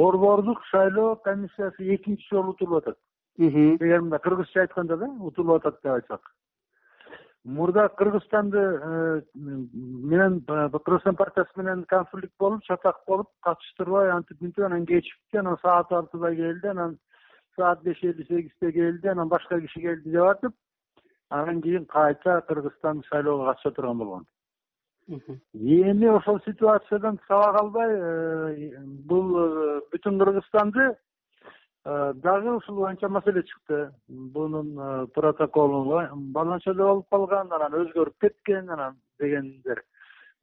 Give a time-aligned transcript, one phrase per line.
[0.00, 2.98] борбордук шайлоо комиссиясы экинчи жолу утулуп атат.
[3.38, 6.22] Эгер мындай кыргызча айтканда да утулуп атат деп айтсак.
[7.44, 14.86] Мурда кыргызстанды э, менен кыргызстан партиясы менен конфликт болуп чатак болуп катыштырбай антип мынтип анан
[14.86, 16.98] кечикти анан саат алтыда келди анан
[17.56, 20.54] саат беш элүү сегизде келди анан башка киши келди деп атып
[21.30, 24.26] анан кийин кайта кыргызстан шайлоого катыша турган болгон
[25.10, 30.86] эми ошол ситуациядан сабак албай э, бул э, бүтүн кыргызстанды
[31.84, 33.92] э, дагы ушул боюнча маселе чыкты.
[34.08, 39.82] Бунун протоколу баланча эле болуп калган анан өзгөрүп кеткен анан дегендер.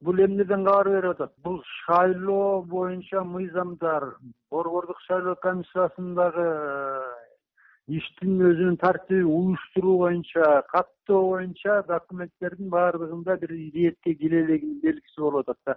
[0.00, 1.32] Бул эмнеден кабар берип атат?
[1.38, 4.16] Бул шайлоо боюнча мыйзамдар
[4.50, 6.46] борбордук шайлоо комиссиясындагы
[7.88, 15.58] иштин өзүнүн тартиби уюштуруу боюнча каттоо боюнча документтердин баардыгында бир иретке килелегинин белгиси болуп атат
[15.66, 15.76] да.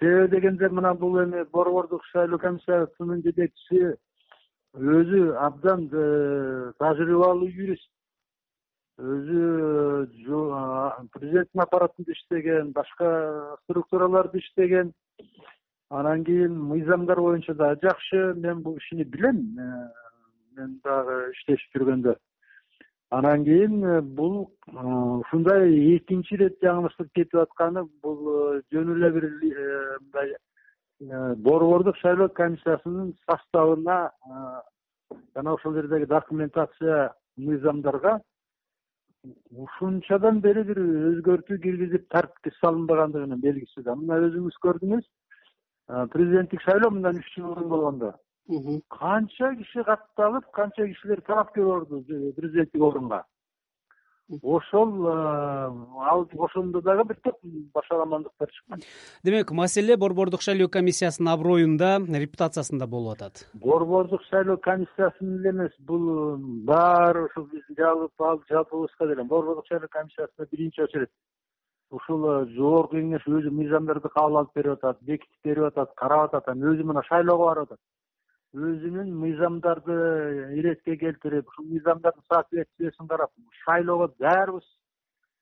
[0.00, 3.96] Себеби дегенде мына бул эми борбордук шайлоо комиссиясынын жетекчиси
[4.74, 7.90] өзү абдан э, тажрыйбалуу юрист.
[8.98, 10.08] Өзү
[11.12, 14.92] президенттин аппаратында иштеген башка структураларда иштеген.
[15.90, 18.32] Анан кийин мыйзамдар боюнча дагы жакшы.
[18.34, 19.90] Мен бул кишини билем э,
[20.56, 22.16] мен дагы иштешип жүргөндө.
[23.12, 29.10] Анан кийин э, бул э, ушундай экинчи ирет жаңылыштырып кетип атканы бул э, жөн эле
[29.12, 29.26] бир
[30.00, 30.32] мындай
[31.44, 33.98] борбордук шайлоо комиссиясынын составына
[35.34, 38.18] жана ошол жердеги документация мыйзамдарга
[39.50, 43.94] ушунчадан бери бир өзгөртүү киргизип тартипке салынбагандыгынын белгиси да.
[43.94, 45.04] Мына өзүңүз көрдүңүз
[46.16, 48.14] президенттик шайлоо мындан үч жыл мурун болгондо
[48.48, 52.02] канча киши катталып канча кишилер талапкер болду
[52.36, 53.24] президенттик орунга
[54.42, 55.12] ошол э,
[56.00, 57.36] ал ошондо дагы бир топ
[57.74, 58.80] башаламандыктар чыккан.
[59.22, 63.46] Демек маселе борбордук шайлоо комиссиясынын аброюнда репутациясында болуп атат.
[63.54, 70.80] Борбордук шайлоо комиссиясынын эле эмес бул баары ушул биздин жалпыбызга деле борбордук шайлоо комиссиясына биринчи
[70.80, 71.10] очередь.
[71.90, 76.48] Ушул э, жогорку кеңеш өзү мыйзамдарды кабыл алып берип атат бекитип берип атат карап атат
[76.48, 77.80] анан өзү мына шайлоого барып атат
[78.52, 79.94] өзүнүн мыйзамдарды
[80.60, 83.30] иретке келтирип ушул мыйзамдардын соответствиесин карап
[83.64, 84.64] шайлоого даярбыз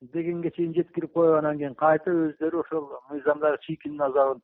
[0.00, 4.40] дегенге чейин жеткирип коюп анан кийин кайта өздөрү ошол мыйзамдагы чийкинин азабын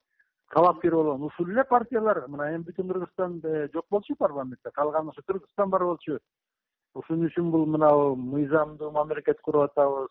[0.54, 5.22] талапкер болгон ушул эле партиялар мына эми бүтүн кыргызстан э, жок болчу парламентте калганы ошо
[5.26, 6.18] кыргызстан бар болчу.
[6.94, 10.10] Ушун үчүн бул мынабу мыйзамдуу мамлекет куруп атабыз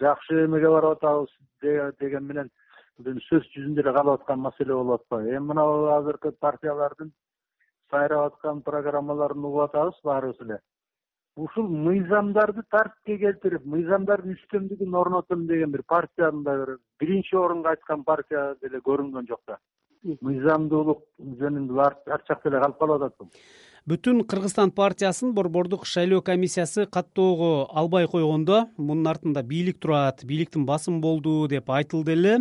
[0.00, 1.30] жакшы эмеге барып атабыз
[1.62, 2.50] деген менен
[3.28, 5.66] сөз жүзүндө эле калып аткан маселе болуп атпайбы эми мына
[5.98, 7.12] азыркы партиялардын
[7.94, 10.58] сайрап аткан программаларын угуп атабыз баарыбыз эле
[11.36, 18.04] ушул мыйзамдарды тартипке келтирип мыйзамдардын үстөмдүгүн орнотом деген бир партияны да бир биринчи орунга айткан
[18.04, 19.58] партия деле көрүнгөн жок да.
[20.28, 21.02] Мыйзамдуулук
[21.40, 21.96] жөнүндө ар
[22.28, 23.30] жакта эле калып калып атат бул
[23.84, 31.00] бүтүн кыргызстан партиясын борбордук шайлоо комиссиясы каттоого албай койгондо мунун артында бийлик турат бийликтин басымы
[31.00, 32.38] болду деп айтылды эле.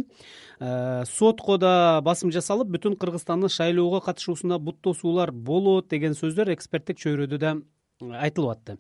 [0.60, 6.98] Э, сотко да басым жасалып бүтүн кыргызстандын шайлоого катышуусуна бут тосуулар болот деген сөздөр эксперттик
[7.04, 7.58] чөйрөдө да
[8.00, 8.78] айтылып атты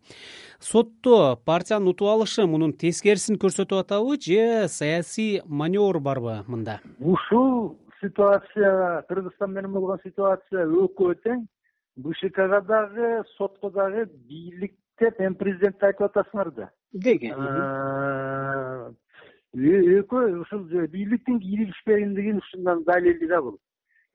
[0.59, 6.79] сотто партиянын утуп алышы мунун тескерисин көрсөтүп атабы же саясий маневр барбы мында?
[6.99, 11.43] Ушул ситуация кыргызстан менен болгон ситуация экөө тең
[11.95, 16.69] бшкга дагы сотко дагы бийлик деп эми президентти айтып атасыңар да.
[16.93, 17.31] Деги
[19.53, 23.59] экөө ушул бийликтин кийлигишпегендигин ушундан далили да бул.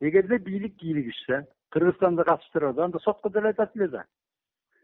[0.01, 4.05] Эгерде бийлик кийлигишсе кыргызстанды катыштырбады анда сотко деле айтат эле да.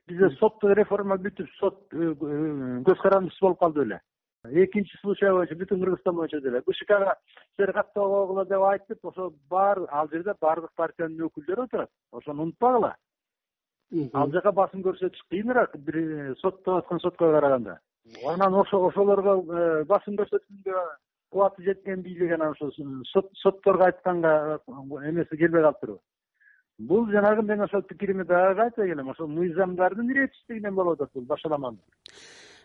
[0.06, 4.00] Бизде соттук реформа бүтүп сот э, э, көз карандысыз болуп калды беле
[4.44, 7.16] экинчи случай боюнча бүтүн кыргызстан боюнча деле бшкга
[7.56, 11.90] силер каттабогула деп айтып ошо баары ал жерде баардык партиянын өкүлдөрү отурат.
[12.12, 12.94] Ошону унутпагыла.
[14.12, 17.78] Ал жака басым көрсөтүш кыйыныраак бир э, соттоп аткан сотко караганда.
[18.26, 20.84] Анан ошолорго э, басым көрсөткөнгө
[21.30, 22.70] кубаты жеткен бийлик анан ошо
[23.42, 26.00] сотторго айтканга эмеси келбей калыптырбы
[26.78, 29.08] бул жанагы мен ошол пикиримди дагы айтпай келем.
[29.08, 31.84] Ошол мыйзамдардын иретсиздигинен болуп атат бул башаламандык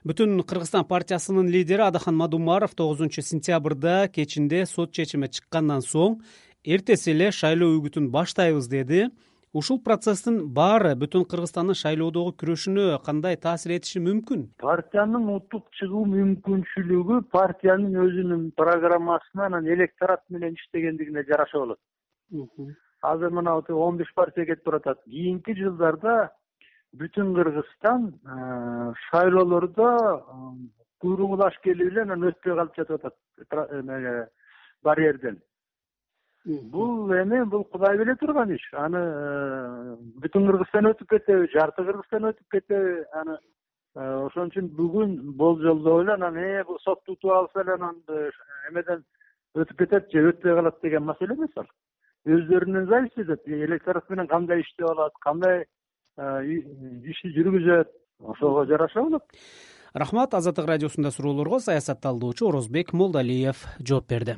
[0.08, 6.22] бүтүн кыргызстан партиясынын лидери адахан мадумаров тогузунчу сентябрда кечинде сот чечими чыккандан соң
[6.64, 9.10] эртеси эле шайлоо үгүтүн баштайбыз деди.
[9.52, 14.44] Ушул процесстин баары бүтүн кыргызстандын шайлоодогу күрөшүнө кандай таасир этиши мүмкүн?
[14.62, 21.80] Партиянын утуп чыгуу мүмкүнчүлүгү партиянын өзүнүн программасына анан электорат менен иштегендигине жараша болот.
[23.02, 26.30] Азыр мына он беш партия кетип баратат кийинки жылдарда
[26.98, 34.32] бүтүн кыргызстан э, шайлоолордо э, куйругу лаш келип эле анан өтпөй калып жатып атат
[34.84, 35.40] барьерден.
[36.46, 38.64] Бул эме бул кудай биле турган иш.
[38.74, 45.18] Аны э, бүтүн кыргызстан өтүп кетеби жарты кыргызстан өтүп кетеби аны э, ошон үчүн бүгүн
[45.38, 48.02] болжолдоп эле анан э бул сотту утуп алса эле анан
[48.70, 49.04] эмеден
[49.56, 51.68] өтүп кетет же өтпөй калат деген маселе эмес ал.
[52.26, 55.66] Өздөрүнөн зависить этет электорат менен кандай иштеп алат кандай
[56.20, 59.24] ишти жүргүзөт ошого жараша болот.
[59.94, 64.38] Рахмат азаттык радиосунда суроолорго саясатталдоочу орозбек молдалиев жооп берди